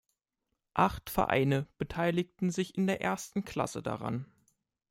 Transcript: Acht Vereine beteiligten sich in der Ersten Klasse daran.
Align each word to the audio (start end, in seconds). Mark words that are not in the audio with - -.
Acht 0.73 1.11
Vereine 1.11 1.67
beteiligten 1.77 2.49
sich 2.49 2.75
in 2.75 2.87
der 2.87 3.01
Ersten 3.03 3.45
Klasse 3.45 3.83
daran. 3.83 4.25